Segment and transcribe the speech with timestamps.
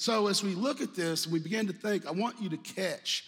[0.00, 3.22] So as we look at this we begin to think, I want you to catch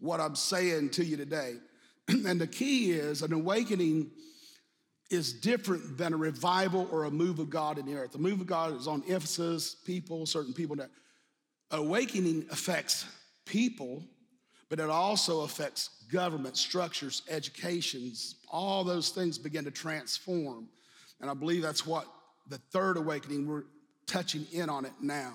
[0.00, 1.56] what I'm saying to you today.
[2.08, 4.10] and the key is an awakening
[5.10, 8.12] is different than a revival or a move of God in the earth.
[8.12, 10.76] The move of God is on Ephesus, people, certain people.
[10.76, 10.88] That
[11.72, 13.04] awakening affects
[13.44, 14.02] people,
[14.70, 18.36] but it also affects government structures, educations.
[18.50, 20.70] All those things begin to transform,
[21.20, 22.06] and I believe that's what
[22.48, 23.64] the third awakening we're
[24.06, 25.34] touching in on it now.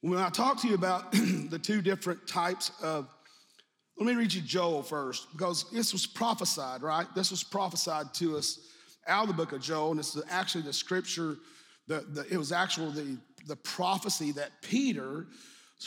[0.00, 3.08] When I talk to you about the two different types of
[3.98, 7.06] let me read you Joel first, because this was prophesied, right?
[7.16, 8.60] This was prophesied to us
[9.08, 11.38] out of the book of Joel, and it's actually the scripture,
[11.88, 13.18] the, the, it was actually the,
[13.48, 15.26] the prophecy that Peter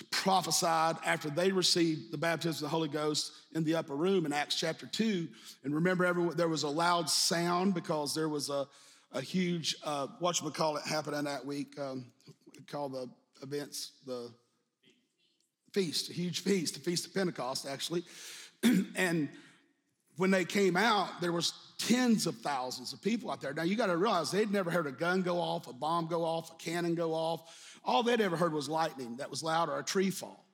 [0.10, 4.34] prophesied after they received the baptism of the Holy Ghost in the upper room in
[4.34, 5.30] Acts chapter 2.
[5.64, 8.68] And remember, everyone, there was a loud sound because there was a,
[9.14, 12.08] a huge, uh, whatchamacallit happening that week, um,
[12.68, 13.10] called the
[13.42, 14.32] events, the
[15.74, 18.04] feast, a huge feast, the Feast of Pentecost, actually.
[18.96, 19.30] and
[20.18, 23.54] when they came out, there was tens of thousands of people out there.
[23.54, 26.24] Now you got to realize they'd never heard a gun go off, a bomb go
[26.24, 27.80] off, a cannon go off.
[27.84, 30.46] All they'd ever heard was lightning that was loud or a tree fall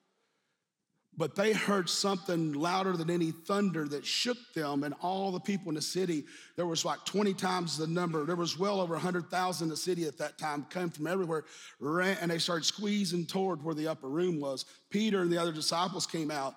[1.18, 5.70] but they heard something louder than any thunder that shook them and all the people
[5.70, 6.26] in the city.
[6.56, 8.24] There was like 20 times the number.
[8.24, 11.46] There was well over 100000 in the city at that time came from everywhere
[11.80, 14.66] ran, and they started squeezing toward where the upper room was.
[14.92, 16.56] Peter and the other disciples came out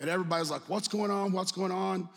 [0.00, 1.32] and everybody's like what's going on?
[1.32, 2.08] What's going on?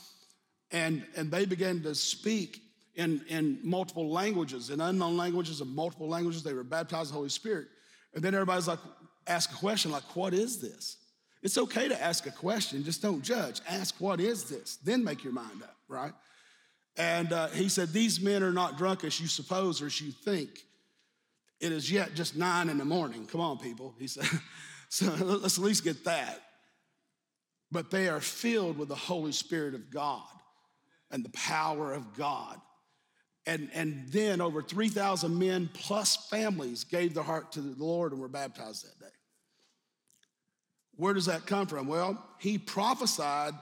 [0.71, 2.63] And and they began to speak
[2.95, 6.41] in in multiple languages in unknown languages in multiple languages.
[6.41, 7.67] They were baptized in the holy spirit.
[8.15, 8.79] And then everybody's like
[9.27, 10.97] ask a question like what is this
[11.45, 13.61] it's okay to ask a question, just don't judge.
[13.69, 14.77] Ask, what is this?
[14.77, 16.11] Then make your mind up, right?
[16.97, 20.11] And uh, he said, These men are not drunk as you suppose or as you
[20.11, 20.49] think.
[21.59, 23.27] It is yet just nine in the morning.
[23.27, 23.93] Come on, people.
[23.99, 24.25] He said,
[24.89, 26.41] So let's at least get that.
[27.71, 30.23] But they are filled with the Holy Spirit of God
[31.11, 32.59] and the power of God.
[33.45, 38.19] And, and then over 3,000 men plus families gave their heart to the Lord and
[38.21, 39.14] were baptized that day.
[40.97, 41.87] Where does that come from?
[41.87, 43.53] Well, he prophesied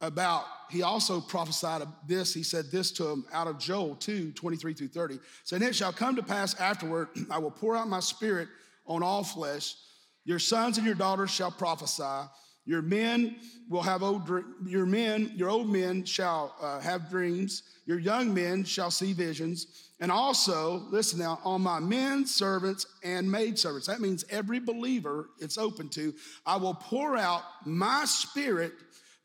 [0.00, 2.34] about, he also prophesied this.
[2.34, 5.18] He said this to him out of Joel 2 23 through 30.
[5.44, 8.48] Saying, It shall come to pass afterward, I will pour out my spirit
[8.86, 9.76] on all flesh.
[10.24, 12.28] Your sons and your daughters shall prophesy.
[12.66, 13.36] Your men
[13.68, 14.28] will have old,
[14.66, 17.62] your men, your old men shall uh, have dreams.
[17.84, 19.83] Your young men shall see visions.
[20.00, 23.86] And also, listen now, on my men servants and maid servants.
[23.86, 26.12] That means every believer it's open to.
[26.44, 28.72] I will pour out my spirit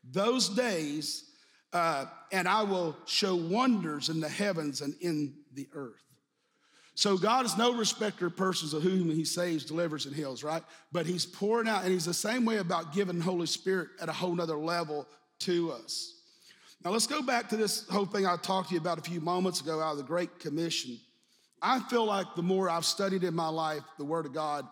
[0.04, 1.24] those days,
[1.72, 6.02] uh, and I will show wonders in the heavens and in the earth.
[6.94, 10.62] So God is no respecter of persons of whom he saves, delivers, and heals, right?
[10.92, 14.12] But he's pouring out, and he's the same way about giving Holy Spirit at a
[14.12, 15.08] whole nother level
[15.40, 16.19] to us.
[16.82, 19.20] Now let's go back to this whole thing I talked to you about a few
[19.20, 20.98] moments ago out of the Great Commission.
[21.60, 24.66] I feel like the more I've studied in my life the Word of God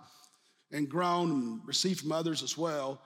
[0.72, 2.98] and grown and received from others as well,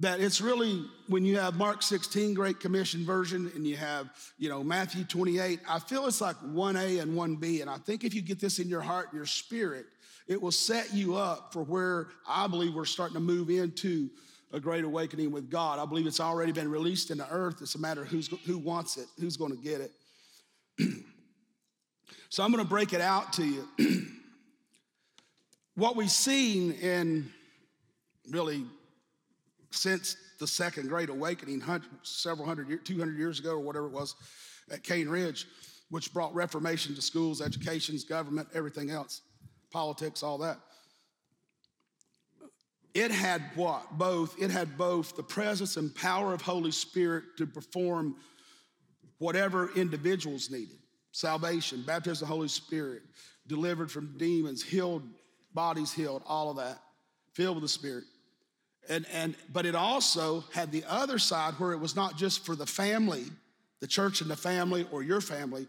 [0.00, 4.50] that it's really when you have Mark 16 Great Commission version and you have, you
[4.50, 7.62] know, Matthew 28, I feel it's like 1A and 1B.
[7.62, 9.86] And I think if you get this in your heart, and your spirit,
[10.26, 14.10] it will set you up for where I believe we're starting to move into
[14.52, 15.78] a great awakening with God.
[15.78, 17.60] I believe it's already been released in the earth.
[17.60, 19.92] It's a matter of who's, who wants it, who's going to get it.
[22.30, 23.68] so I'm going to break it out to you.
[25.74, 27.30] what we've seen in
[28.30, 28.64] really
[29.70, 31.62] since the second great awakening,
[32.02, 34.14] several hundred years, 200 years ago or whatever it was
[34.70, 35.46] at Cane Ridge,
[35.90, 39.22] which brought reformation to schools, educations, government, everything else,
[39.70, 40.58] politics, all that
[42.94, 43.96] it had what?
[43.96, 44.40] Both.
[44.40, 48.16] It had both the presence and power of Holy Spirit to perform
[49.18, 50.78] whatever individuals needed
[51.12, 53.02] salvation, baptism of the Holy Spirit,
[53.48, 55.02] delivered from demons, healed,
[55.52, 56.78] bodies healed, all of that,
[57.32, 58.04] filled with the Spirit.
[58.88, 62.54] And, and, but it also had the other side where it was not just for
[62.54, 63.24] the family,
[63.80, 65.66] the church and the family or your family,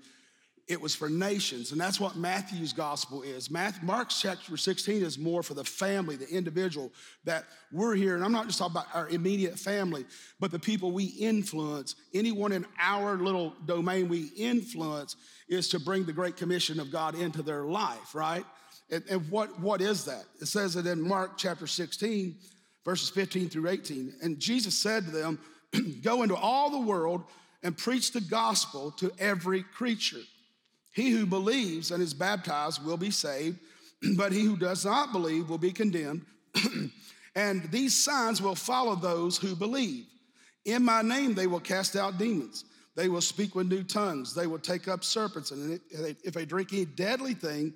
[0.69, 1.71] it was for nations.
[1.71, 3.49] And that's what Matthew's gospel is.
[3.49, 6.93] Matthew, Mark's chapter 16 is more for the family, the individual
[7.23, 8.13] that we're here.
[8.13, 10.05] And I'm not just talking about our immediate family,
[10.39, 11.95] but the people we influence.
[12.13, 15.15] Anyone in our little domain we influence
[15.49, 18.45] is to bring the Great Commission of God into their life, right?
[18.91, 20.25] And, and what, what is that?
[20.39, 22.35] It says it in Mark chapter 16,
[22.85, 24.13] verses 15 through 18.
[24.21, 25.39] And Jesus said to them,
[26.03, 27.23] Go into all the world
[27.63, 30.21] and preach the gospel to every creature.
[30.91, 33.59] He who believes and is baptized will be saved,
[34.17, 36.25] but he who does not believe will be condemned.
[37.35, 40.05] and these signs will follow those who believe.
[40.65, 42.65] In my name they will cast out demons.
[42.95, 44.33] They will speak with new tongues.
[44.33, 45.51] They will take up serpents.
[45.51, 47.73] And if they drink any deadly thing,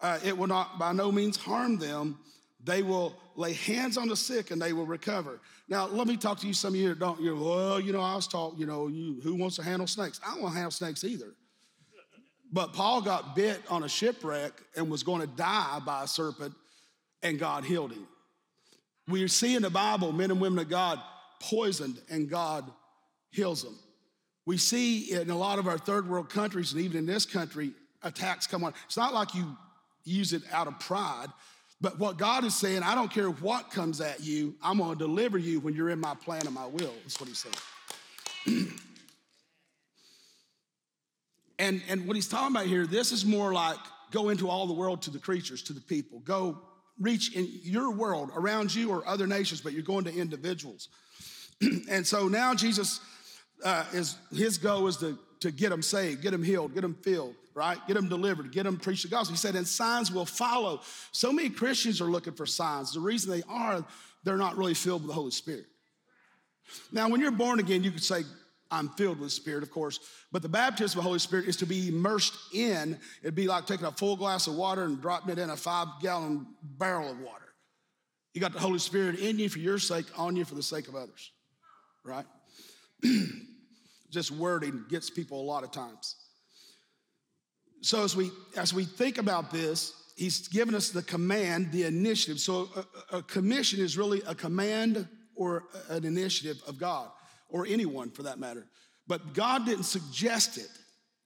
[0.00, 2.18] uh, it will not by no means harm them.
[2.62, 5.40] They will lay hands on the sick and they will recover.
[5.68, 8.00] Now, let me talk to you, some of you that don't, you're, well, you know,
[8.00, 10.20] I was taught, you know, you, who wants to handle snakes?
[10.26, 11.34] I don't want to handle snakes either.
[12.54, 16.54] But Paul got bit on a shipwreck and was going to die by a serpent,
[17.20, 18.06] and God healed him.
[19.08, 21.00] We see in the Bible men and women of God
[21.40, 22.64] poisoned, and God
[23.32, 23.76] heals them.
[24.46, 27.72] We see in a lot of our third world countries, and even in this country,
[28.04, 28.72] attacks come on.
[28.86, 29.56] It's not like you
[30.04, 31.26] use it out of pride,
[31.80, 34.98] but what God is saying, I don't care what comes at you, I'm going to
[34.98, 36.94] deliver you when you're in my plan and my will.
[37.02, 37.44] That's what he's
[38.46, 38.68] saying.
[41.64, 43.78] and, and what he's talking about here, this is more like
[44.10, 46.20] go into all the world to the creatures, to the people.
[46.20, 46.58] Go
[47.00, 50.88] reach in your world around you or other nations, but you're going to individuals.
[51.90, 53.00] and so now Jesus
[53.64, 56.94] uh, is his goal is to, to get them saved, get them healed, get them
[57.02, 57.78] filled, right?
[57.86, 59.32] Get them delivered, get them preach the gospel.
[59.32, 60.82] He said, and signs will follow.
[61.12, 62.92] So many Christians are looking for signs.
[62.92, 63.84] The reason they are,
[64.22, 65.64] they're not really filled with the Holy Spirit.
[66.92, 68.22] Now, when you're born again, you could say,
[68.74, 70.00] I'm filled with Spirit, of course,
[70.32, 72.98] but the baptism of the Holy Spirit is to be immersed in.
[73.22, 75.86] It'd be like taking a full glass of water and dropping it in a five
[76.02, 77.44] gallon barrel of water.
[78.32, 80.88] You got the Holy Spirit in you for your sake, on you for the sake
[80.88, 81.30] of others,
[82.04, 82.26] right?
[84.10, 86.16] Just wording gets people a lot of times.
[87.80, 92.40] So as we as we think about this, he's given us the command, the initiative.
[92.40, 92.68] So
[93.12, 95.06] a, a commission is really a command
[95.36, 97.10] or an initiative of God
[97.54, 98.66] or anyone for that matter.
[99.06, 100.68] But God didn't suggest it,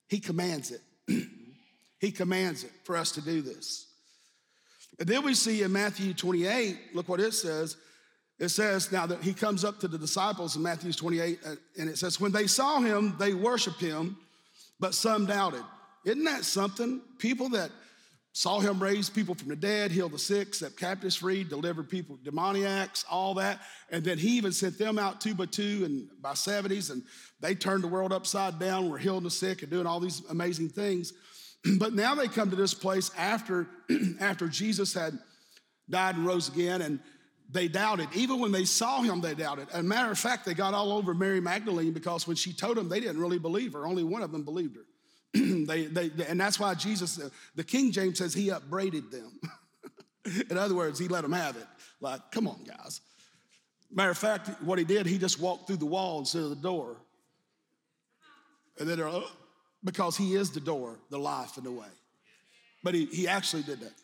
[0.09, 0.83] He commands it.
[1.99, 3.87] he commands it for us to do this.
[4.99, 7.77] And then we see in Matthew 28, look what it says.
[8.39, 11.89] It says, now that he comes up to the disciples in Matthew 28, uh, and
[11.89, 14.17] it says, when they saw him, they worshiped him,
[14.79, 15.65] but some doubted.
[16.05, 17.01] Isn't that something?
[17.19, 17.71] People that
[18.39, 22.17] saw him raise people from the dead, heal the sick, set captives free, deliver people,
[22.23, 23.59] demoniacs, all that.
[23.91, 27.03] And then he even sent them out two by two and by 70s, and
[27.41, 30.69] they turned the world upside down, were healing the sick and doing all these amazing
[30.69, 31.13] things.
[31.81, 33.67] but now they come to this place after,
[34.21, 35.19] after Jesus had
[35.91, 37.01] died and rose again, and
[37.51, 38.09] they doubted.
[38.15, 39.67] Even when they saw him, they doubted.
[39.73, 42.77] As a matter of fact, they got all over Mary Magdalene because when she told
[42.77, 43.85] them, they didn't really believe her.
[43.85, 44.85] Only one of them believed her.
[45.35, 49.41] they, they, and that's why Jesus, uh, the King James says he upbraided them.
[50.51, 51.67] In other words, he let them have it.
[52.01, 53.01] Like, come on, guys.
[53.91, 56.57] Matter of fact, what he did, he just walked through the wall instead of the
[56.57, 56.97] door.
[58.79, 59.25] And then oh,
[59.83, 61.87] because he is the door, the life, and the way.
[62.83, 63.95] But he, he actually did that.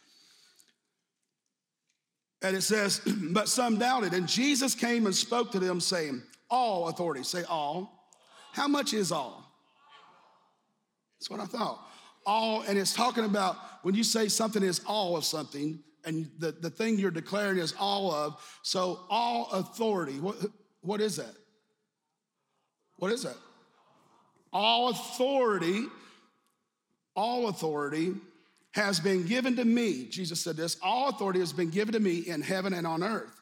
[2.42, 3.00] And it says,
[3.32, 4.12] but some doubted.
[4.12, 7.22] And Jesus came and spoke to them, saying, All authority.
[7.22, 8.08] Say all.
[8.52, 9.44] How much is all?
[11.24, 11.88] That's what I thought.
[12.26, 16.52] All, and it's talking about when you say something is all of something, and the,
[16.52, 20.20] the thing you're declaring is all of, so all authority.
[20.20, 20.36] What,
[20.82, 21.34] what is that?
[22.96, 23.38] What is that?
[24.52, 25.86] All authority,
[27.16, 28.12] all authority
[28.72, 30.04] has been given to me.
[30.10, 33.40] Jesus said this all authority has been given to me in heaven and on earth.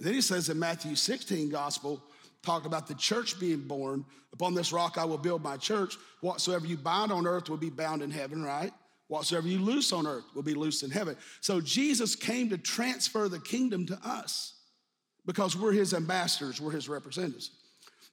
[0.00, 2.02] then he says in Matthew 16 gospel,
[2.46, 4.04] talking about the church being born.
[4.32, 5.96] Upon this rock I will build my church.
[6.20, 8.72] Whatsoever you bind on earth will be bound in heaven, right?
[9.08, 11.16] Whatsoever you loose on earth will be loosed in heaven.
[11.40, 14.54] So Jesus came to transfer the kingdom to us
[15.26, 17.50] because we're his ambassadors, we're his representatives.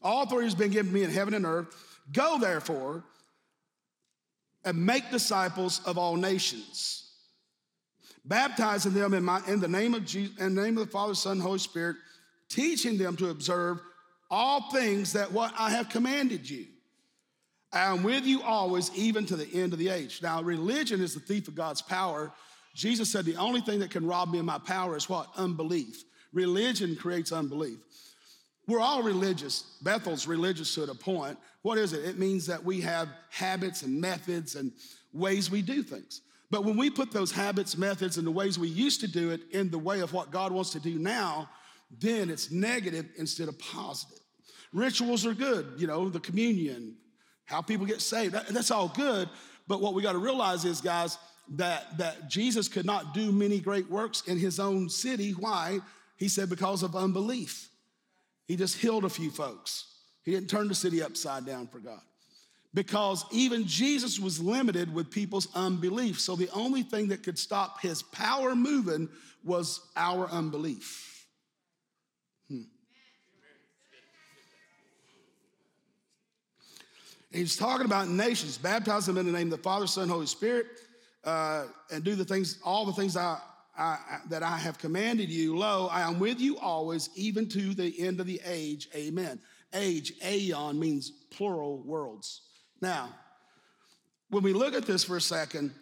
[0.01, 1.99] All authority has been given to me in heaven and earth.
[2.11, 3.03] Go therefore
[4.65, 7.11] and make disciples of all nations,
[8.25, 11.15] baptizing them in, my, in the name of Jesus, in the name of the Father,
[11.15, 11.97] Son, Holy Spirit,
[12.49, 13.79] teaching them to observe
[14.33, 16.65] all things that what I have commanded you.
[17.71, 20.21] I am with you always, even to the end of the age.
[20.23, 22.31] Now, religion is the thief of God's power.
[22.73, 25.29] Jesus said the only thing that can rob me of my power is what?
[25.37, 26.03] Unbelief.
[26.33, 27.77] Religion creates unbelief.
[28.67, 29.77] We're all religious.
[29.83, 31.37] Bethel's religious to a point.
[31.61, 32.03] What is it?
[32.03, 34.71] It means that we have habits and methods and
[35.13, 36.21] ways we do things.
[36.49, 39.41] But when we put those habits, methods, and the ways we used to do it
[39.51, 41.49] in the way of what God wants to do now,
[41.99, 44.22] then it's negative instead of positive.
[44.73, 46.95] Rituals are good, you know, the communion,
[47.45, 49.29] how people get saved, that, that's all good.
[49.67, 51.17] But what we got to realize is, guys,
[51.55, 55.31] that, that Jesus could not do many great works in his own city.
[55.31, 55.79] Why?
[56.17, 57.69] He said, because of unbelief.
[58.47, 59.85] He just healed a few folks.
[60.23, 62.01] He didn't turn the city upside down for God.
[62.73, 66.19] because even Jesus was limited with people's unbelief.
[66.19, 69.09] So the only thing that could stop his power moving
[69.43, 71.27] was our unbelief.
[72.49, 72.61] Hmm.
[77.33, 80.67] He's talking about nations, baptize them in the name of the Father, Son, Holy Spirit,
[81.23, 83.39] uh, and do the things, all the things I,
[83.75, 83.97] I,
[84.29, 85.57] that I have commanded you.
[85.57, 88.87] Lo, I am with you always, even to the end of the age.
[88.95, 89.39] Amen.
[89.73, 92.41] Age, aeon, means plural worlds.
[92.81, 93.09] Now,
[94.29, 95.73] when we look at this for a second,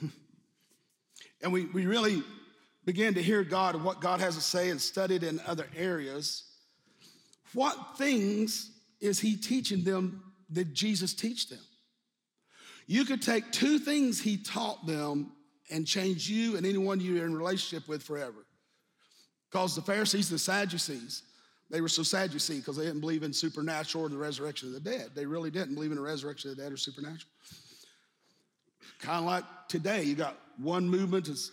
[1.42, 2.22] and we, we really
[2.84, 6.44] begin to hear God what God has to say and studied in other areas,
[7.54, 11.60] what things is He teaching them that Jesus teach them?
[12.86, 15.32] You could take two things He taught them
[15.70, 18.46] and change you and anyone you're in relationship with forever.
[19.50, 21.22] Because the Pharisees, the Sadducees,
[21.70, 24.68] they were so sad, you see, because they didn't believe in supernatural or the resurrection
[24.68, 25.10] of the dead.
[25.14, 27.30] They really didn't believe in the resurrection of the dead or supernatural.
[29.00, 31.52] Kind of like today, you got one movement is,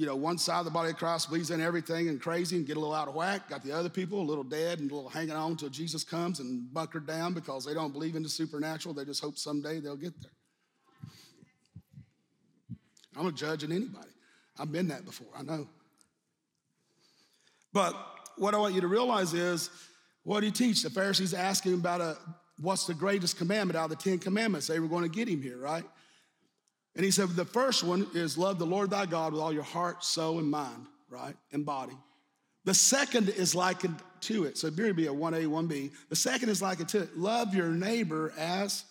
[0.00, 2.66] you know, one side of the body of Christ believes in everything and crazy and
[2.66, 3.50] get a little out of whack.
[3.50, 6.40] Got the other people a little dead and a little hanging on until Jesus comes
[6.40, 8.94] and bunkered down because they don't believe in the supernatural.
[8.94, 10.30] They just hope someday they'll get there.
[13.14, 14.08] I'm not judging anybody.
[14.58, 15.68] I've been that before, I know.
[17.70, 17.94] But
[18.38, 19.68] what I want you to realize is
[20.22, 20.82] what you teach?
[20.82, 22.16] The Pharisees asked him about a,
[22.58, 24.66] what's the greatest commandment out of the Ten Commandments.
[24.66, 25.84] They were going to get him here, right?
[26.96, 29.62] And he said, the first one is love the Lord thy God with all your
[29.62, 31.36] heart, soul, and mind, right?
[31.52, 31.96] And body.
[32.64, 34.58] The second is likened to it.
[34.58, 35.92] So it would be a 1A, 1B.
[36.08, 37.16] The second is likened to it.
[37.16, 38.84] Love your neighbor as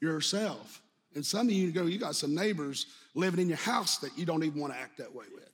[0.00, 0.80] yourself.
[1.14, 4.24] And some of you go, you got some neighbors living in your house that you
[4.24, 5.50] don't even want to act that way with.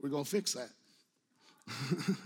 [0.00, 0.68] We're going to fix that.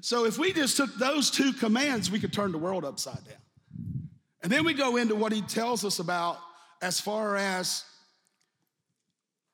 [0.00, 3.38] so if we just took those two commands, we could turn the world upside down.
[4.42, 6.38] And then we go into what he tells us about
[6.82, 7.84] as far as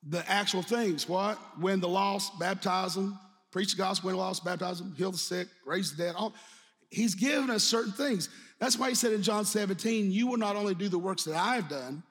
[0.07, 1.09] the actual things.
[1.09, 1.39] What?
[1.59, 3.19] Win the lost, baptize them,
[3.51, 6.15] preach the gospel, win the lost, baptize them, heal the sick, raise the dead.
[6.17, 6.33] All,
[6.91, 8.29] he's given us certain things.
[8.59, 11.37] That's why he said in John 17, You will not only do the works that
[11.37, 12.03] I've done,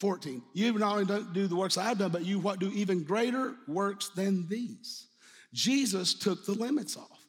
[0.00, 3.04] 14, you will not only do the works I've done, but you what do even
[3.04, 5.06] greater works than these.
[5.52, 7.24] Jesus took the limits off.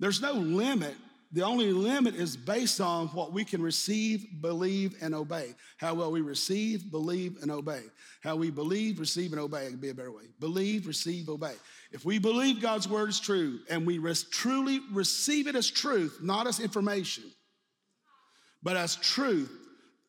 [0.00, 0.94] There's no limit.
[1.30, 5.54] The only limit is based on what we can receive, believe, and obey.
[5.76, 7.82] How well we receive, believe, and obey.
[8.22, 9.66] How we believe, receive, and obey.
[9.66, 10.22] It could be a better way.
[10.40, 11.52] Believe, receive, obey.
[11.92, 16.18] If we believe God's word is true and we res- truly receive it as truth,
[16.22, 17.24] not as information,
[18.62, 19.52] but as truth,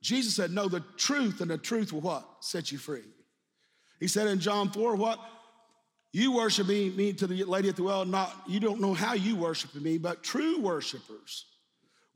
[0.01, 2.25] Jesus said, No, the truth and the truth will what?
[2.39, 3.03] Set you free.
[3.99, 5.19] He said in John 4, what?
[6.11, 9.13] You worship me, me to the lady at the well, not, you don't know how
[9.13, 11.45] you worship me, but true worshipers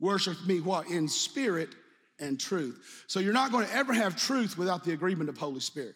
[0.00, 0.88] worship me what?
[0.88, 1.70] In spirit
[2.18, 3.04] and truth.
[3.06, 5.94] So you're not going to ever have truth without the agreement of Holy Spirit.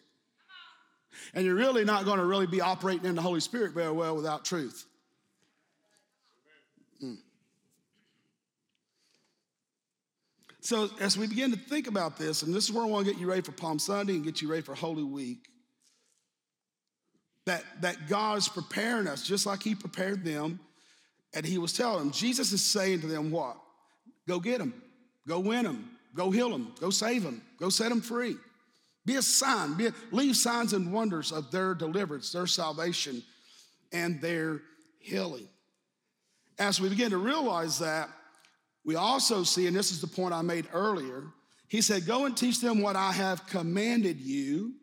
[1.33, 4.15] And you're really not going to really be operating in the Holy Spirit very well
[4.15, 4.85] without truth.
[7.03, 7.17] Mm.
[10.61, 13.11] So, as we begin to think about this, and this is where I want to
[13.11, 15.49] get you ready for Palm Sunday and get you ready for Holy Week,
[17.49, 20.59] that, that God is preparing us just like He prepared them.
[21.33, 23.57] And He was telling them, Jesus is saying to them, What?
[24.27, 24.73] Go get them,
[25.27, 28.35] go win them, go heal them, go save them, go set them free.
[29.05, 33.23] Be a sign, be a, leave signs and wonders of their deliverance, their salvation,
[33.91, 34.61] and their
[34.99, 35.47] healing.
[36.59, 38.09] As we begin to realize that,
[38.85, 41.23] we also see, and this is the point I made earlier,
[41.67, 44.73] he said, Go and teach them what I have commanded you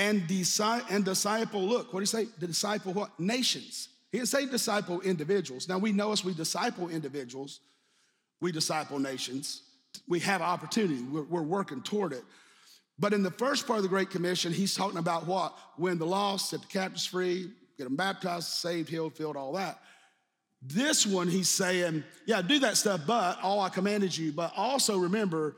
[0.00, 2.28] and, disi- and disciple, look, what did he say?
[2.38, 3.20] The disciple what?
[3.20, 3.90] Nations.
[4.10, 5.68] He didn't say disciple individuals.
[5.68, 7.60] Now we know as we disciple individuals,
[8.40, 9.62] we disciple nations.
[10.08, 12.24] We have opportunity, we're, we're working toward it.
[12.98, 15.56] But in the first part of the Great Commission, he's talking about what?
[15.76, 19.80] When the lost, set the captives free, get them baptized, saved, healed, filled, all that.
[20.62, 24.98] This one, he's saying, yeah, do that stuff, but all I commanded you, but also
[24.98, 25.56] remember,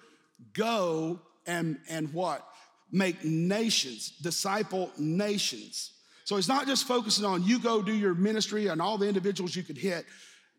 [0.52, 2.46] go and, and what?
[2.92, 5.92] Make nations, disciple nations.
[6.25, 9.56] So he's not just focusing on you go do your ministry and all the individuals
[9.56, 10.04] you could hit.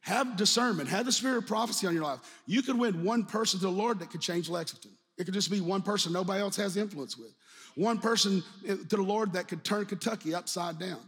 [0.02, 2.20] Have discernment, have the spirit of prophecy on your life.
[2.46, 4.92] You could win one person to the Lord that could change Lexington.
[5.18, 7.34] It could just be one person nobody else has influence with.
[7.76, 11.00] One person to the Lord that could turn Kentucky upside down.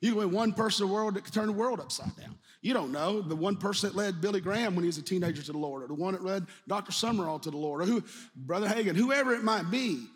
[0.00, 2.36] You could win one person to the world that could turn the world upside down.
[2.60, 3.20] You don't know.
[3.20, 5.82] The one person that led Billy Graham when he was a teenager to the Lord,
[5.82, 6.92] or the one that led Dr.
[6.92, 8.04] Sumrall to the Lord, or who,
[8.36, 10.06] Brother Hagin, whoever it might be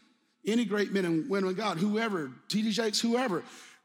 [0.49, 2.71] any great men and women of God, whoever, T.D.
[2.71, 3.45] Jakes, whoever,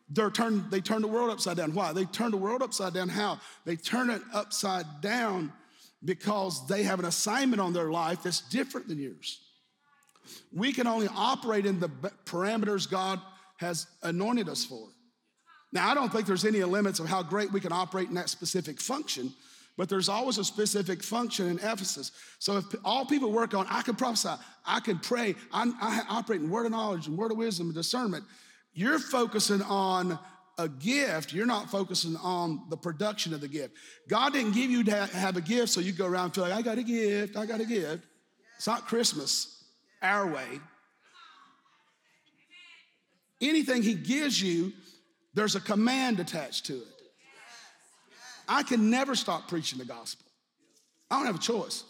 [0.09, 1.73] they're turned, they turn the world upside down.
[1.73, 1.93] Why?
[1.93, 3.09] They turn the world upside down.
[3.09, 3.39] How?
[3.65, 5.51] They turn it upside down
[6.03, 9.39] because they have an assignment on their life that's different than yours.
[10.53, 11.89] We can only operate in the
[12.25, 13.21] parameters God
[13.57, 14.87] has anointed us for.
[15.71, 18.29] Now, I don't think there's any limits of how great we can operate in that
[18.29, 19.33] specific function,
[19.77, 22.11] but there's always a specific function in Ephesus.
[22.39, 24.29] So if all people work on, I can prophesy,
[24.65, 27.75] I can pray, I, I operate in word of knowledge and word of wisdom and
[27.75, 28.23] discernment,
[28.73, 30.19] you're focusing on
[30.59, 33.73] a gift, you're not focusing on the production of the gift.
[34.07, 36.53] God didn't give you to have a gift so you go around and feel like,
[36.53, 38.03] I got a gift, I got a gift.
[38.57, 39.63] It's not Christmas,
[40.01, 40.59] our way.
[43.41, 44.71] Anything He gives you,
[45.33, 46.92] there's a command attached to it.
[48.47, 50.25] I can never stop preaching the gospel.
[51.09, 51.83] I don't have a choice.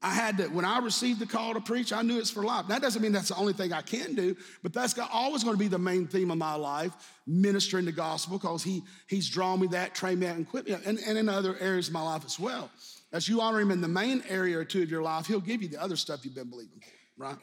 [0.00, 2.68] I had to, when I received the call to preach, I knew it's for life.
[2.68, 5.58] That doesn't mean that's the only thing I can do, but that's always going to
[5.58, 6.92] be the main theme of my life,
[7.26, 10.76] ministering the gospel, because he, he's drawn me that, trained me that, and equipped me,
[10.86, 12.70] and, and in other areas of my life as well.
[13.12, 15.62] As you honor him in the main area or two of your life, he'll give
[15.62, 17.38] you the other stuff you've been believing for, right?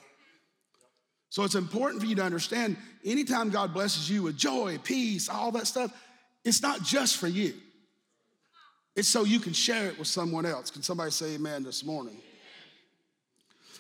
[1.27, 5.51] So it's important for you to understand anytime God blesses you with joy, peace, all
[5.51, 5.91] that stuff,
[6.46, 7.54] it's not just for you.
[8.96, 10.72] It's so you can share it with someone else.
[10.72, 12.16] Can somebody say amen this morning?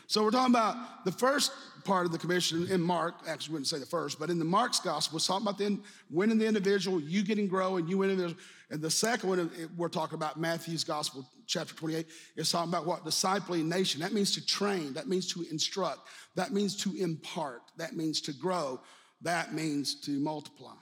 [0.07, 1.51] So we're talking about the first
[1.83, 4.79] part of the commission in Mark, actually wouldn't say the first, but in the Mark's
[4.79, 5.79] gospel, it's talking about the
[6.11, 8.35] winning the individual, you getting grow and you winning the
[8.71, 13.05] and the second one, we're talking about Matthew's gospel, chapter 28, is talking about what?
[13.05, 14.01] Discipling nation.
[14.01, 15.99] That means to train, that means to instruct,
[16.35, 18.81] that means to impart, that means to grow,
[19.21, 20.73] that means to multiply.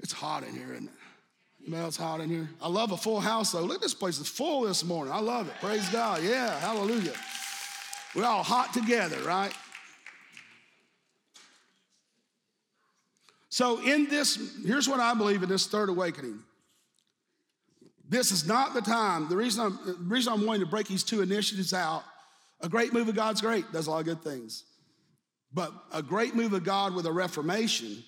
[0.00, 0.94] It's hot in here, isn't it?
[1.60, 2.48] You know, it's hot in here.
[2.60, 3.60] I love a full house though.
[3.60, 5.12] Look, at this place is full this morning.
[5.12, 5.54] I love it.
[5.60, 6.22] Praise God.
[6.22, 7.12] Yeah, hallelujah.
[8.14, 9.52] We're all hot together, right?
[13.50, 16.38] So, in this, here's what I believe in this third awakening.
[18.08, 19.28] This is not the time.
[19.28, 22.02] The reason I'm, the reason I'm wanting to break these two initiatives out
[22.62, 24.64] a great move of God's great, does a lot of good things.
[25.52, 28.04] But a great move of God with a reformation,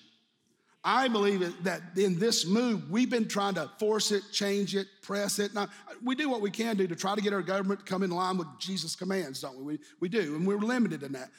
[0.85, 5.39] I believe that in this move, we've been trying to force it, change it, press
[5.39, 5.53] it.
[5.53, 5.69] Now,
[6.03, 8.11] we do what we can do to try to get our government to come in
[8.11, 9.63] line with Jesus' commands, don't we?
[9.63, 11.29] We, we do, and we're limited in that.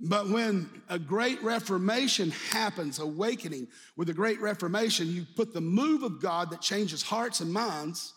[0.00, 6.02] But when a great reformation happens, awakening with a great reformation, you put the move
[6.02, 8.12] of God that changes hearts and minds,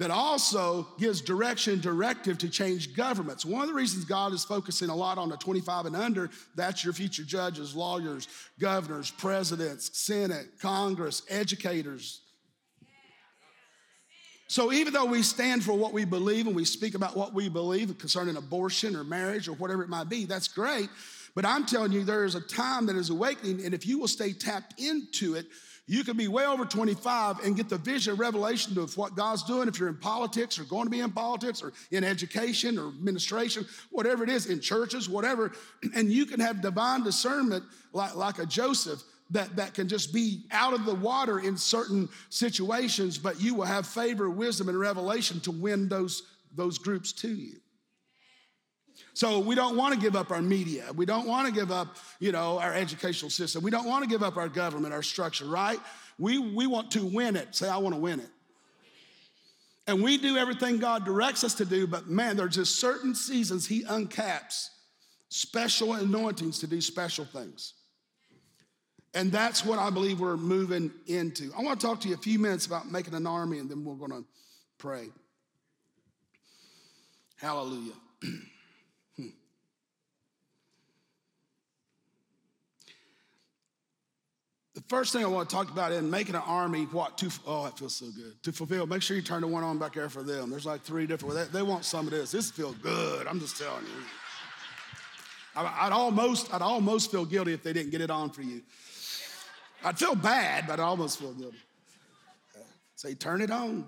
[0.00, 3.44] that also gives direction, directive to change governments.
[3.44, 6.82] One of the reasons God is focusing a lot on the 25 and under, that's
[6.82, 8.26] your future judges, lawyers,
[8.58, 12.22] governors, presidents, Senate, Congress, educators,
[14.50, 17.48] so even though we stand for what we believe and we speak about what we
[17.48, 20.88] believe concerning abortion or marriage or whatever it might be, that's great.
[21.36, 24.08] But I'm telling you, there is a time that is awakening, and if you will
[24.08, 25.46] stay tapped into it,
[25.86, 29.68] you can be way over 25 and get the vision, revelation of what God's doing
[29.68, 33.66] if you're in politics or going to be in politics or in education or administration,
[33.90, 35.52] whatever it is, in churches, whatever.
[35.94, 40.44] And you can have divine discernment like, like a Joseph that, that can just be
[40.50, 45.40] out of the water in certain situations, but you will have favor, wisdom, and revelation
[45.40, 46.22] to win those,
[46.54, 47.56] those groups to you.
[49.14, 50.86] So we don't want to give up our media.
[50.94, 53.62] We don't want to give up, you know, our educational system.
[53.62, 55.78] We don't want to give up our government, our structure, right?
[56.18, 57.54] We, we want to win it.
[57.54, 58.28] Say, I want to win it.
[59.86, 63.66] And we do everything God directs us to do, but man, there's just certain seasons
[63.66, 64.68] He uncaps
[65.30, 67.74] special anointings to do special things.
[69.14, 71.50] And that's what I believe we're moving into.
[71.58, 73.84] I want to talk to you a few minutes about making an army, and then
[73.84, 74.24] we're going to
[74.78, 75.08] pray.
[77.36, 77.94] Hallelujah.
[84.80, 87.64] the first thing I want to talk about in making an army, what to, oh,
[87.64, 88.42] that feels so good.
[88.44, 90.48] To fulfill, make sure you turn the one on back there for them.
[90.48, 92.30] There's like three different, they, they want some of this.
[92.30, 93.26] This feels good.
[93.26, 94.02] I'm just telling you.
[95.54, 98.62] I'd almost, I'd almost feel guilty if they didn't get it on for you.
[99.84, 101.58] I'd feel bad, but I almost feel guilty.
[102.94, 103.86] Say, turn it on.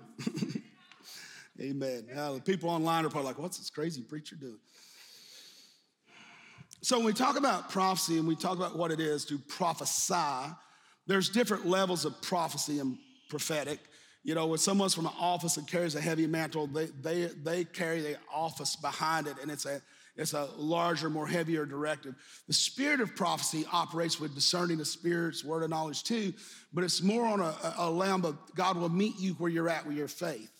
[1.59, 2.07] Amen.
[2.13, 4.59] Now, the people online are probably like, what's this crazy preacher doing?
[6.81, 10.53] So, when we talk about prophecy and we talk about what it is to prophesy,
[11.07, 12.97] there's different levels of prophecy and
[13.29, 13.79] prophetic.
[14.23, 17.63] You know, when someone's from an office and carries a heavy mantle, they, they, they
[17.65, 19.81] carry the office behind it, and it's a
[20.15, 22.13] it's a larger, more heavier directive.
[22.47, 26.33] The spirit of prophecy operates with discerning the spirits, word of knowledge too,
[26.71, 29.87] but it's more on a, a lamb of God will meet you where you're at
[29.87, 30.51] with your faith.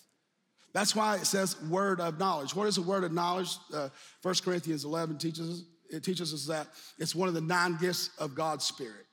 [0.74, 2.56] That's why it says word of knowledge.
[2.56, 3.56] What is the word of knowledge?
[3.72, 3.90] Uh,
[4.24, 8.10] 1 Corinthians 11 teaches us it teaches us that it's one of the nine gifts
[8.18, 9.06] of God's Spirit.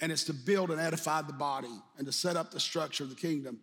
[0.00, 3.10] And it's to build and edify the body and to set up the structure of
[3.10, 3.60] the kingdom.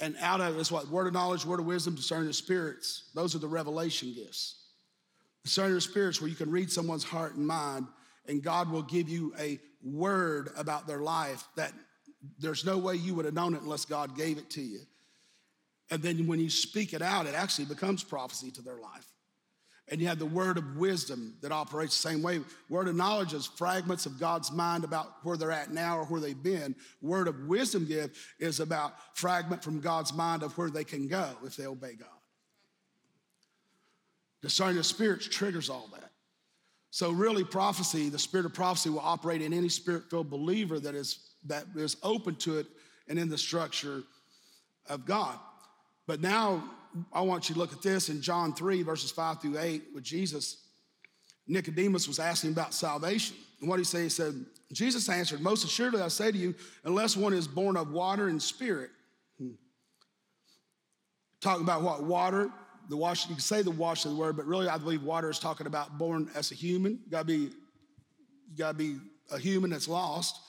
[0.00, 0.88] And out of it is what?
[0.88, 3.10] Word of knowledge, word of wisdom, discerning of spirits.
[3.14, 4.56] Those are the revelation gifts.
[5.44, 7.86] Discerning of spirits, where you can read someone's heart and mind,
[8.26, 11.72] and God will give you a word about their life that
[12.38, 14.80] there's no way you would have known it unless God gave it to you.
[15.90, 19.06] And then when you speak it out, it actually becomes prophecy to their life.
[19.90, 22.40] And you have the word of wisdom that operates the same way.
[22.68, 26.20] Word of knowledge is fragments of God's mind about where they're at now or where
[26.20, 26.76] they've been.
[27.00, 31.30] Word of wisdom give is about fragment from God's mind of where they can go
[31.42, 32.08] if they obey God.
[34.42, 36.10] Discerning spirits triggers all that.
[36.90, 41.30] So really prophecy, the spirit of prophecy will operate in any spirit-filled believer that is
[41.46, 42.66] that is open to it
[43.08, 44.02] and in the structure
[44.88, 45.38] of God.
[46.06, 46.64] But now
[47.12, 50.04] I want you to look at this in John 3, verses 5 through 8, with
[50.04, 50.64] Jesus.
[51.46, 53.36] Nicodemus was asking about salvation.
[53.60, 54.34] And what he said, he said,
[54.72, 58.40] Jesus answered, Most assuredly I say to you, unless one is born of water and
[58.42, 58.90] spirit.
[61.40, 62.02] Talking about what?
[62.02, 62.50] Water,
[62.88, 65.30] the wash, you can say the wash of the word, but really I believe water
[65.30, 66.98] is talking about born as a human.
[67.04, 68.96] You gotta be, you gotta be
[69.30, 70.40] a human that's lost,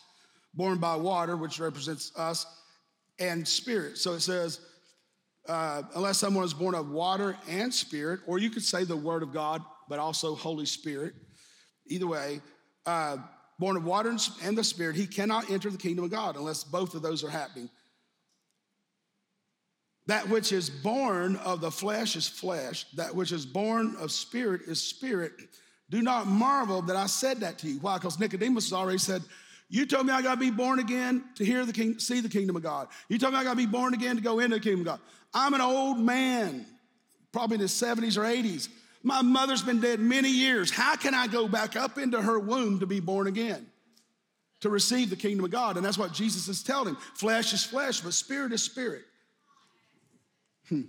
[0.54, 2.45] born by water, which represents us,
[3.19, 3.97] and spirit.
[3.97, 4.62] So it says,
[5.49, 9.23] uh, unless someone is born of water and spirit, or you could say the word
[9.23, 11.15] of God, but also Holy Spirit.
[11.88, 12.39] Either way,
[12.85, 13.17] uh,
[13.57, 16.93] born of water and the spirit, he cannot enter the kingdom of God unless both
[16.93, 17.67] of those are happening.
[20.05, 24.62] That which is born of the flesh is flesh, that which is born of spirit
[24.67, 25.33] is spirit.
[25.89, 27.79] Do not marvel that I said that to you.
[27.79, 27.97] Why?
[27.97, 29.23] Because Nicodemus has already said,
[29.69, 32.29] You told me I got to be born again to hear the king, see the
[32.29, 32.88] kingdom of God.
[33.08, 34.86] You told me I got to be born again to go into the kingdom of
[34.86, 34.99] God.
[35.32, 36.65] I'm an old man,
[37.32, 38.67] probably in his 70s or 80s.
[39.03, 40.71] My mother's been dead many years.
[40.71, 43.67] How can I go back up into her womb to be born again?
[44.62, 45.77] To receive the kingdom of God.
[45.77, 46.97] And that's what Jesus is telling him.
[47.13, 49.03] Flesh is flesh, but spirit is spirit.
[50.67, 50.82] Hmm.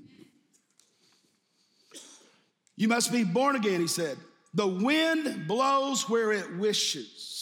[2.77, 4.17] You must be born again, he said.
[4.55, 7.40] The wind blows where it wishes.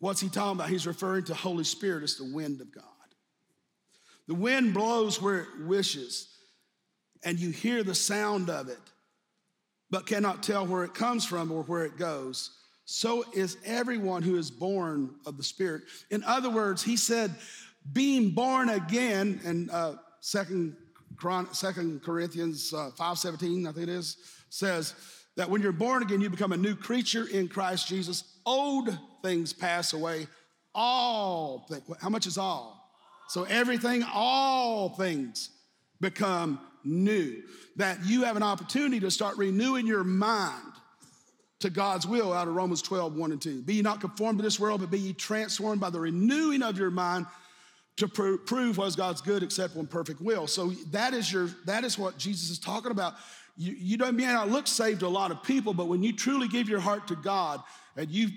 [0.00, 0.70] What's he talking about?
[0.70, 2.84] He's referring to Holy Spirit as the wind of God.
[4.26, 6.28] The wind blows where it wishes,
[7.22, 8.78] and you hear the sound of it,
[9.90, 12.56] but cannot tell where it comes from or where it goes.
[12.86, 15.82] So is everyone who is born of the Spirit.
[16.10, 17.34] In other words, he said,
[17.92, 20.76] being born again, and uh, Second
[21.52, 24.16] Second Corinthians uh, 5:17, I think it is,
[24.48, 24.94] says
[25.40, 28.24] that when you're born again, you become a new creature in Christ Jesus.
[28.44, 30.26] Old things pass away.
[30.74, 31.82] All things.
[31.98, 32.92] How much is all?
[33.30, 35.48] So everything, all things
[35.98, 37.42] become new.
[37.76, 40.74] That you have an opportunity to start renewing your mind
[41.60, 43.62] to God's will out of Romans 12, 1 and 2.
[43.62, 46.76] Be ye not conformed to this world, but be ye transformed by the renewing of
[46.76, 47.24] your mind
[47.96, 50.46] to pr- prove what is God's good, acceptable, and perfect will.
[50.46, 53.14] So that is your that is what Jesus is talking about.
[53.56, 56.12] You, you don't may not look saved to a lot of people, but when you
[56.12, 57.62] truly give your heart to God
[57.96, 58.28] and you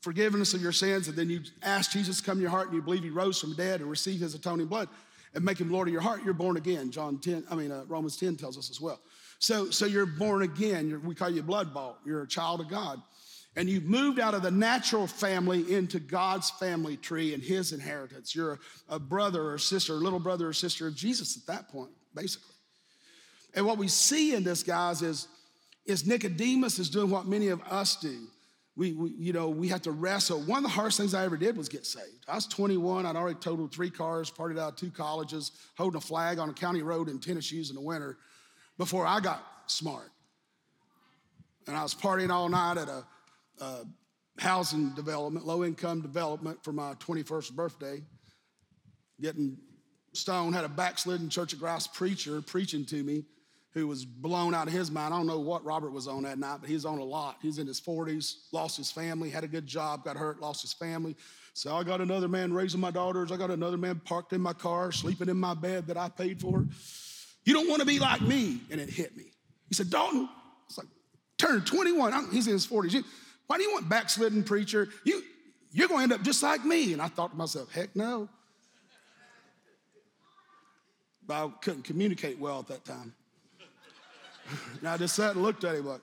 [0.00, 2.76] forgiveness of your sins, and then you ask Jesus to come in your heart and
[2.76, 4.88] you believe he rose from the dead and receive his atoning blood
[5.34, 6.90] and make him Lord of your heart, you're born again.
[6.90, 9.00] John 10, I mean, uh, Romans 10 tells us as well.
[9.38, 10.88] So, so you're born again.
[10.88, 11.98] You're, we call you blood bought.
[12.04, 13.00] You're a child of God.
[13.54, 18.34] And you've moved out of the natural family into God's family tree and his inheritance.
[18.34, 18.54] You're
[18.88, 21.90] a, a brother or sister, a little brother or sister of Jesus at that point,
[22.14, 22.54] basically.
[23.54, 25.28] And what we see in this, guys, is,
[25.84, 28.26] is Nicodemus is doing what many of us do.
[28.74, 30.40] We, we, you know, we have to wrestle.
[30.40, 32.24] One of the hardest things I ever did was get saved.
[32.26, 33.04] I was 21.
[33.04, 36.82] I'd already totaled three cars, partied out two colleges, holding a flag on a county
[36.82, 38.16] road in tennis shoes in the winter
[38.78, 40.10] before I got smart.
[41.66, 43.04] And I was partying all night at a
[43.60, 43.84] uh,
[44.38, 48.02] housing development, low income development for my 21st birthday.
[49.20, 49.58] Getting
[50.14, 53.24] stoned, had a backslidden Church of Christ preacher preaching to me
[53.74, 55.14] who was blown out of his mind.
[55.14, 57.38] I don't know what Robert was on that night, but he was on a lot.
[57.40, 60.72] He's in his 40s, lost his family, had a good job, got hurt, lost his
[60.72, 61.16] family.
[61.54, 63.32] So I got another man raising my daughters.
[63.32, 66.40] I got another man parked in my car, sleeping in my bed that I paid
[66.40, 66.66] for.
[67.44, 68.60] You don't want to be like me.
[68.70, 69.32] And it hit me.
[69.68, 70.28] He said, Dalton,
[70.66, 70.86] it's like,
[71.38, 72.30] turn 21.
[72.30, 73.02] he's in his 40s.
[73.46, 74.88] Why do you want backslidden preacher?
[75.04, 75.22] You,
[75.72, 76.92] you're going to end up just like me.
[76.92, 78.28] And I thought to myself, heck no.
[81.26, 83.14] But I couldn't communicate well at that time.
[84.80, 86.00] and I just sat and looked at him like,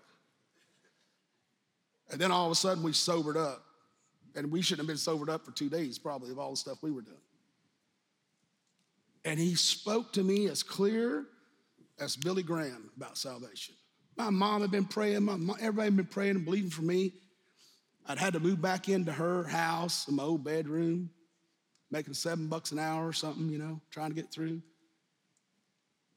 [2.11, 3.63] and then all of a sudden we sobered up.
[4.35, 6.83] And we shouldn't have been sobered up for two days, probably, of all the stuff
[6.83, 7.17] we were doing.
[9.25, 11.25] And he spoke to me as clear
[11.99, 13.75] as Billy Graham about salvation.
[14.15, 17.13] My mom had been praying, my mom, everybody had been praying and believing for me.
[18.07, 21.09] I'd had to move back into her house in my old bedroom,
[21.91, 24.61] making seven bucks an hour or something, you know, trying to get through.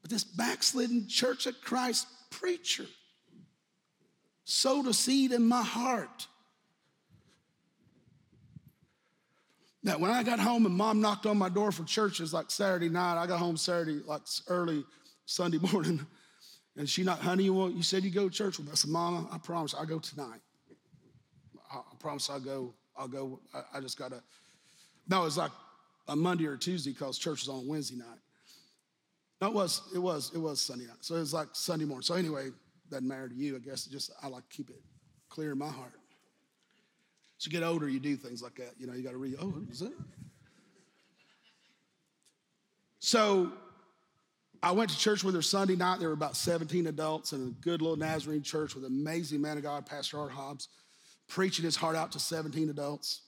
[0.03, 2.87] But this backslidden Church of Christ preacher
[4.45, 6.27] sowed a seed in my heart.
[9.85, 12.51] Now, when I got home and mom knocked on my door for church, it like
[12.51, 13.21] Saturday night.
[13.21, 14.85] I got home Saturday, like early
[15.27, 16.07] Sunday morning.
[16.77, 18.73] And she not, honey, you, want, you said you go to church with me.
[18.73, 20.41] I said, Mama, I promise I'll go tonight.
[21.71, 22.75] I, I promise I'll go.
[22.97, 23.41] I'll go.
[23.53, 24.23] I, I just got to.
[25.09, 25.51] No, it was like
[26.09, 28.19] a Monday or Tuesday because church was on Wednesday night.
[29.43, 30.99] No, it was, it was, it was Sunday night.
[31.01, 32.05] So it was like Sunday morning.
[32.05, 32.51] So anyway,
[32.89, 33.87] doesn't matter to you, I guess.
[33.87, 34.81] Just I like to keep it
[35.29, 35.95] clear in my heart.
[37.41, 38.75] As you get older, you do things like that.
[38.79, 39.95] You know, you got to read, oh, is it?
[43.01, 43.51] So
[44.63, 45.99] I went to church with her Sunday night.
[45.99, 49.57] There were about 17 adults in a good little Nazarene church with an amazing man
[49.57, 50.69] of God, Pastor Art Hobbs,
[51.27, 53.23] preaching his heart out to 17 adults.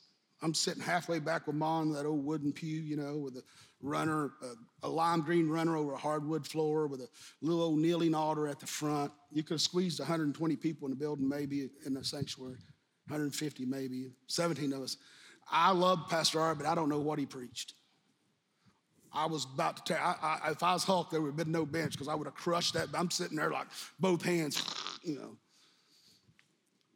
[0.44, 3.42] I'm sitting halfway back with mom in that old wooden pew, you know, with a
[3.80, 7.09] runner, a, a, lime green runner over a hardwood floor with a
[7.40, 9.11] little old kneeling altar at the front.
[9.33, 12.59] You could have squeezed 120 people in the building, maybe in the sanctuary,
[13.07, 14.98] 150 maybe, 17 of us.
[15.50, 17.72] I love Pastor Art, but I don't know what he preached.
[19.14, 19.98] I was about to tear.
[20.02, 22.26] I, I, if I was Hulk, there would have been no bench because I would
[22.26, 22.88] have crushed that.
[22.92, 24.62] I'm sitting there like both hands,
[25.02, 25.38] you know.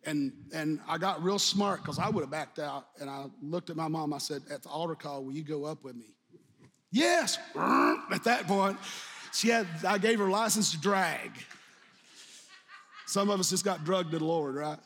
[0.04, 2.86] And and I got real smart because I would have backed out.
[3.00, 4.12] And I looked at my mom.
[4.12, 6.14] I said, "At the altar call, will you go up with me?"
[6.90, 7.38] Yes.
[7.56, 8.78] At that point,
[9.32, 9.66] she had.
[9.86, 11.32] I gave her license to drag.
[13.06, 14.78] Some of us just got drugged to the Lord, right?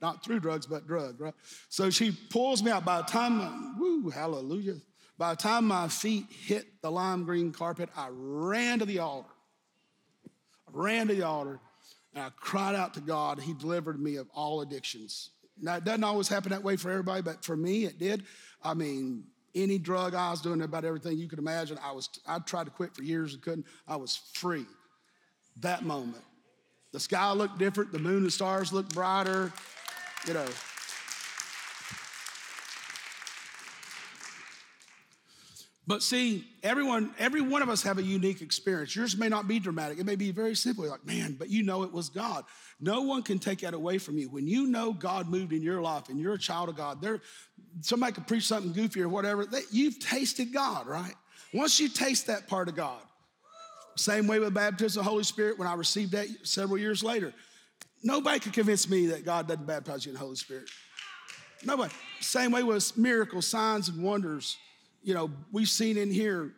[0.00, 1.34] Not through drugs, but drug, right?
[1.68, 2.84] So she pulls me out.
[2.84, 4.76] By the time, woo, hallelujah.
[5.16, 9.28] By the time my feet hit the lime green carpet, I ran to the altar.
[10.68, 11.60] I ran to the altar
[12.14, 13.40] and I cried out to God.
[13.40, 15.30] He delivered me of all addictions.
[15.60, 18.24] Now, it doesn't always happen that way for everybody, but for me, it did.
[18.62, 19.24] I mean,
[19.54, 21.78] any drug I was doing, about everything you could imagine.
[21.82, 23.66] I was, I tried to quit for years and couldn't.
[23.86, 24.66] I was free.
[25.60, 26.24] That moment.
[26.92, 29.52] The sky looked different, the moon and stars looked brighter,
[30.26, 30.46] you know.
[35.86, 38.96] But see, everyone, every one of us have a unique experience.
[38.96, 39.98] Yours may not be dramatic.
[39.98, 40.88] It may be very simple.
[40.88, 42.44] like, man, but you know it was God.
[42.80, 44.30] No one can take that away from you.
[44.30, 47.20] When you know God moved in your life and you're a child of God, there,
[47.82, 49.44] somebody could preach something goofy or whatever.
[49.44, 51.14] They, you've tasted God, right?
[51.52, 53.02] Once you taste that part of God,
[53.96, 57.32] same way with baptism of the Holy Spirit when I received that several years later.
[58.02, 60.68] Nobody could convince me that God doesn't baptize you in the Holy Spirit.
[61.62, 61.92] Nobody.
[62.20, 64.56] Same way with miracles, signs, and wonders
[65.04, 66.52] you know, we've seen in here,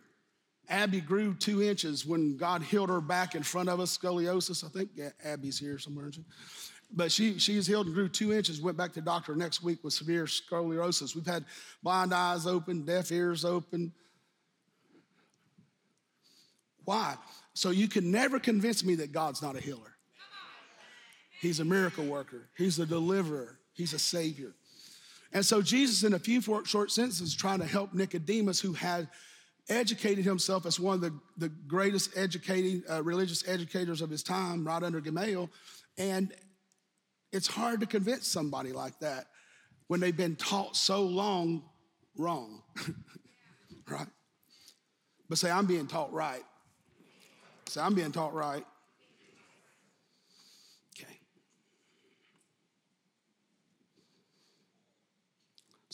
[0.69, 4.65] Abby grew two inches when God healed her back in front of us, scoliosis.
[4.65, 4.91] I think
[5.25, 6.09] Abby's here somewhere.
[6.09, 6.31] isn't she?
[6.93, 9.93] But she, she's healed and grew two inches, went back to doctor next week with
[9.93, 11.15] severe scoliosis.
[11.15, 11.45] We've had
[11.83, 13.93] blind eyes open, deaf ears open.
[16.85, 17.17] Why?
[17.55, 19.97] So you can never convince me that God's not a healer.
[21.41, 24.55] He's a miracle worker, He's a deliverer, He's a savior.
[25.33, 29.09] And so Jesus, in a few short sentences, trying to help Nicodemus, who had
[29.69, 34.67] educated himself as one of the, the greatest educating uh, religious educators of his time,
[34.67, 35.51] right under Gamaliel.
[35.99, 36.33] And
[37.33, 39.27] it's hard to convince somebody like that
[39.89, 41.65] when they've been taught so long
[42.17, 42.63] wrong,
[43.91, 44.07] right?
[45.29, 46.43] But say, I'm being taught right.
[47.67, 48.65] Say, I'm being taught right.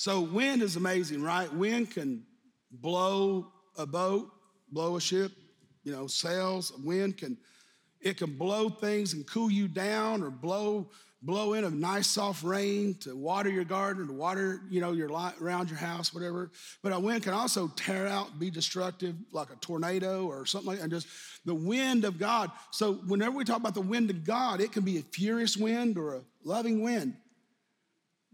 [0.02, 1.54] So, wind is amazing, right?
[1.54, 2.24] Wind can
[2.72, 4.32] blow a boat,
[4.72, 5.30] blow a ship,
[5.84, 6.72] you know, sails.
[6.82, 7.38] Wind can,
[8.00, 10.90] it can blow things and cool you down or blow
[11.22, 15.08] blow in a nice soft rain to water your garden, to water, you know, your
[15.08, 16.50] light around your house, whatever.
[16.82, 20.78] But a wind can also tear out, be destructive, like a tornado or something like
[20.78, 20.82] that.
[20.82, 21.06] And just
[21.44, 22.50] the wind of God.
[22.72, 25.96] So whenever we talk about the wind of God, it can be a furious wind
[25.96, 27.14] or a loving wind.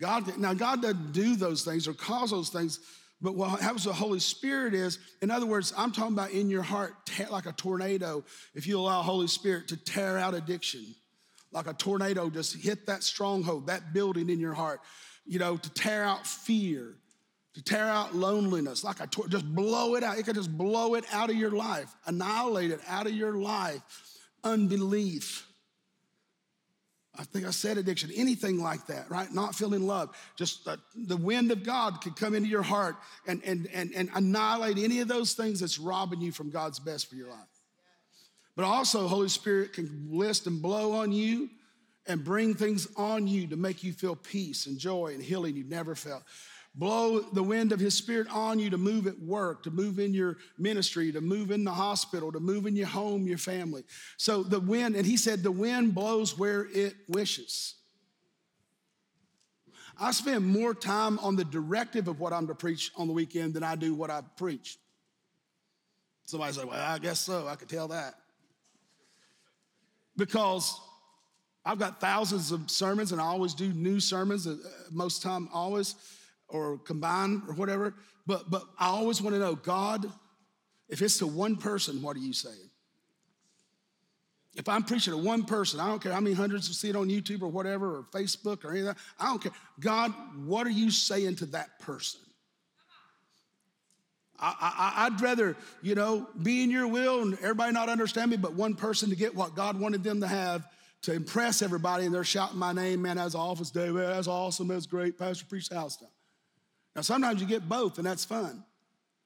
[0.01, 2.81] God, now God doesn't do those things or cause those things,
[3.21, 6.49] but what happens with the Holy Spirit is, in other words, I'm talking about in
[6.49, 6.95] your heart,
[7.31, 10.95] like a tornado, if you allow Holy Spirit to tear out addiction,
[11.51, 14.81] like a tornado, just hit that stronghold, that building in your heart,
[15.27, 16.95] you know, to tear out fear,
[17.55, 20.17] to tear out loneliness, like a tor- just blow it out.
[20.17, 23.81] It can just blow it out of your life, annihilate it out of your life,
[24.45, 25.48] unbelief
[27.19, 29.33] I think I said addiction, anything like that, right?
[29.33, 30.11] Not feeling love.
[30.37, 34.09] Just uh, the wind of God could come into your heart and, and, and, and
[34.15, 37.41] annihilate any of those things that's robbing you from God's best for your life.
[38.55, 41.51] But also, Holy Spirit can list and blow on you
[42.07, 45.69] and bring things on you to make you feel peace and joy and healing you've
[45.69, 46.23] never felt.
[46.75, 50.15] Blow the wind of His Spirit on you to move at work, to move in
[50.15, 53.85] your ministry, to move in the hospital, to move in your home, your family.
[54.17, 57.75] So the wind, and He said, the wind blows where it wishes.
[60.01, 63.55] I spend more time on the directive of what I'm to preach on the weekend
[63.55, 64.79] than I do what I preach.
[66.25, 67.49] Somebody say, Well, I guess so.
[67.49, 68.15] I could tell that.
[70.17, 70.79] Because
[71.65, 74.57] I've got thousands of sermons and I always do new sermons, uh,
[74.91, 75.97] most time, always,
[76.49, 77.95] or combined or whatever.
[78.27, 80.11] But, but I always want to know God,
[80.89, 82.57] if it's to one person, what are you saying?
[84.55, 87.09] If I'm preaching to one person, I don't care how many hundreds see it on
[87.09, 89.53] YouTube or whatever, or Facebook or anything, I don't care.
[89.79, 90.13] God,
[90.47, 92.21] what are you saying to that person?
[94.41, 98.55] I, would rather, you know, be in your will and everybody not understand me, but
[98.55, 100.65] one person to get what God wanted them to have
[101.03, 104.29] to impress everybody, and they're shouting my name, man, that's an office day, man, that's
[104.29, 106.11] awesome, that's great, Pastor preach house stuff.
[106.99, 108.65] Now, sometimes you get both, and that's fun.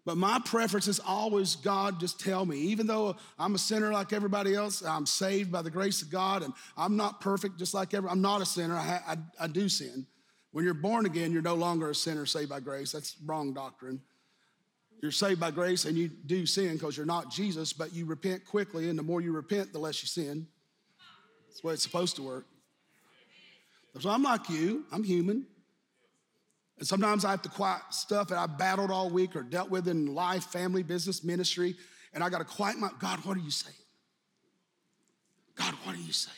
[0.05, 2.59] But my preference is always God, just tell me.
[2.59, 6.43] Even though I'm a sinner like everybody else, I'm saved by the grace of God,
[6.43, 8.11] and I'm not perfect just like every.
[8.11, 8.75] I'm not a sinner.
[8.75, 10.07] I, I, I do sin.
[10.51, 12.93] When you're born again, you're no longer a sinner saved by grace.
[12.93, 14.03] That's wrong doctrine.
[15.01, 18.45] You're saved by grace, and you do sin because you're not Jesus, but you repent
[18.45, 20.47] quickly, and the more you repent, the less you sin.
[21.49, 22.45] That's the way it's supposed to work.
[23.99, 24.85] So I'm like you.
[24.93, 25.47] I'm human.
[26.83, 29.87] And sometimes I have to quiet stuff that I battled all week or dealt with
[29.87, 31.77] in life, family, business, ministry,
[32.13, 33.77] and I got to quiet my God, what are you saying?
[35.55, 36.37] God, what are you saying?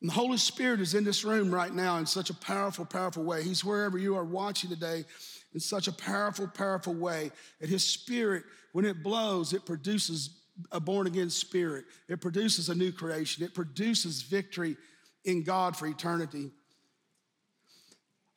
[0.00, 3.22] And the Holy Spirit is in this room right now in such a powerful, powerful
[3.22, 3.44] way.
[3.44, 5.04] He's wherever you are watching today
[5.52, 7.30] in such a powerful, powerful way.
[7.60, 10.30] And His Spirit, when it blows, it produces
[10.72, 14.76] a born again spirit, it produces a new creation, it produces victory
[15.24, 16.50] in God for eternity.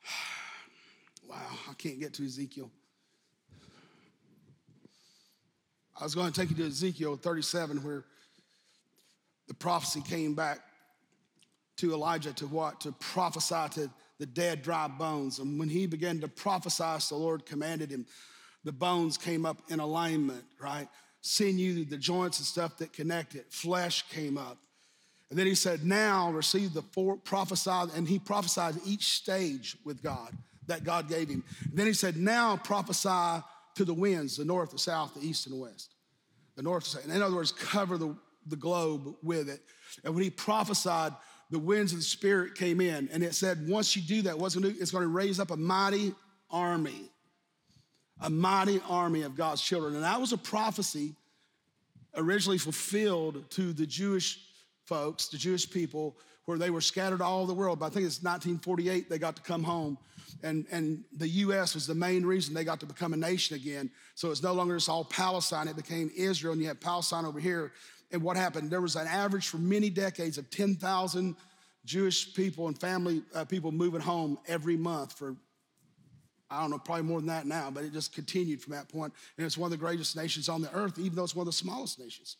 [1.28, 1.36] wow,
[1.70, 2.70] I can't get to Ezekiel.
[6.00, 8.04] I was going to take you to Ezekiel 37, where
[9.48, 10.60] the prophecy came back
[11.78, 12.80] to Elijah to what?
[12.82, 15.38] To prophesy to the dead, dry bones.
[15.38, 18.06] And when he began to prophesy, the Lord commanded him,
[18.64, 20.88] the bones came up in alignment, right?
[21.20, 24.58] Sinew, the joints and stuff that connected, flesh came up.
[25.30, 30.02] And then he said, Now receive the four prophesied, and he prophesied each stage with
[30.02, 30.36] God
[30.66, 31.44] that God gave him.
[31.64, 33.42] And then he said, Now prophesy
[33.74, 35.94] to the winds, the north, the south, the east, and the west.
[36.56, 37.08] The north, south.
[37.08, 39.60] In other words, cover the, the globe with it.
[40.04, 41.12] And when he prophesied,
[41.50, 43.08] the winds of the Spirit came in.
[43.12, 44.76] And it said, once you do that, what's gonna do?
[44.80, 46.14] It's gonna raise up a mighty
[46.50, 47.10] army,
[48.20, 49.94] a mighty army of God's children.
[49.94, 51.14] And that was a prophecy
[52.14, 54.40] originally fulfilled to the Jewish
[54.88, 57.78] folks, the Jewish people, where they were scattered all over the world.
[57.78, 59.98] But I think it's 1948 they got to come home.
[60.42, 61.74] And, and the U.S.
[61.74, 63.90] was the main reason they got to become a nation again.
[64.14, 67.38] So it's no longer just all Palestine, it became Israel, and you have Palestine over
[67.38, 67.72] here.
[68.10, 68.70] And what happened?
[68.70, 71.36] There was an average for many decades of 10,000
[71.84, 75.36] Jewish people and family uh, people moving home every month for
[76.50, 79.12] I don't know, probably more than that now, but it just continued from that point.
[79.36, 81.52] And it's one of the greatest nations on the earth, even though it's one of
[81.52, 82.36] the smallest nations.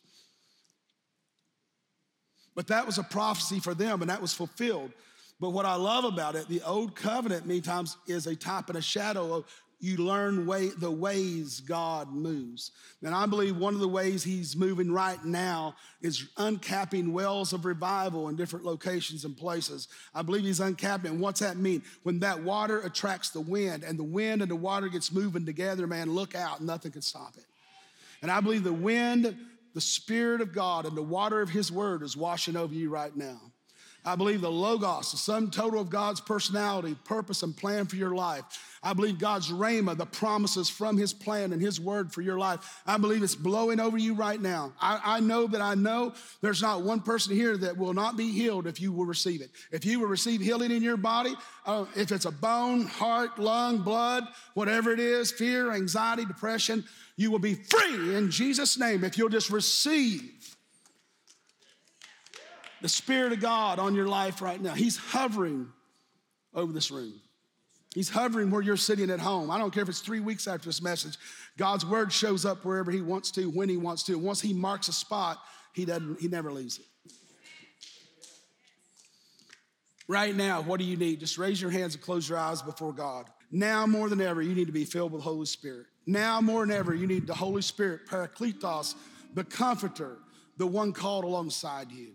[2.59, 4.91] But that was a prophecy for them, and that was fulfilled.
[5.39, 8.77] But what I love about it, the old covenant many times is a type and
[8.77, 9.45] a shadow of
[9.79, 12.73] you learn way, the ways God moves.
[13.01, 17.65] And I believe one of the ways He's moving right now is uncapping wells of
[17.65, 19.87] revival in different locations and places.
[20.13, 21.19] I believe He's uncapping.
[21.19, 21.85] What's that mean?
[22.03, 25.87] When that water attracts the wind and the wind and the water gets moving together,
[25.87, 27.45] man, look out, nothing can stop it.
[28.21, 29.37] And I believe the wind,
[29.75, 33.15] the Spirit of God, and the water of His Word is washing over you right
[33.17, 33.48] now.
[34.09, 38.15] I believe the Logos, the sum total of God's personality, purpose, and plan for your
[38.15, 38.43] life.
[38.83, 42.81] I believe God's Rhema, the promises from His plan and His word for your life.
[42.87, 44.73] I believe it's blowing over you right now.
[44.81, 48.33] I, I know that I know there's not one person here that will not be
[48.33, 49.51] healed if you will receive it.
[49.73, 51.35] If you will receive healing in your body,
[51.67, 56.83] uh, if it's a bone, heart, lung, blood, whatever it is, fear, anxiety, depression,
[57.17, 60.38] you will be free in Jesus' name if you'll just receive
[62.81, 64.75] the Spirit of God on your life right now.
[64.75, 65.69] He's hovering
[66.55, 67.21] over this room.
[67.95, 69.51] He's hovering where you're sitting at home.
[69.51, 71.17] I don't care if it's three weeks after this message.
[71.57, 74.19] God's word shows up wherever He wants to, when He wants to.
[74.19, 75.39] Once He marks a spot,
[75.73, 76.21] He doesn't.
[76.21, 76.85] He never leaves it.
[80.07, 81.21] Right now, what do you need?
[81.21, 83.27] Just raise your hands and close your eyes before God.
[83.51, 85.87] Now more than ever, you need to be filled with the Holy Spirit.
[86.07, 88.95] Now more than ever, you need the Holy Spirit, Parakletos,
[89.35, 90.19] the comforter,
[90.57, 92.15] the one called alongside you.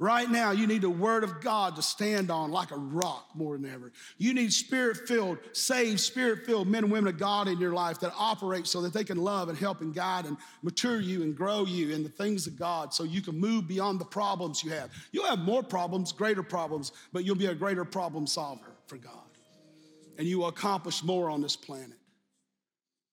[0.00, 3.58] Right now, you need the word of God to stand on like a rock more
[3.58, 3.92] than ever.
[4.16, 8.00] You need spirit filled, saved, spirit filled men and women of God in your life
[8.00, 11.36] that operate so that they can love and help and guide and mature you and
[11.36, 14.70] grow you in the things of God so you can move beyond the problems you
[14.70, 14.90] have.
[15.12, 19.12] You'll have more problems, greater problems, but you'll be a greater problem solver for God.
[20.16, 21.99] And you will accomplish more on this planet.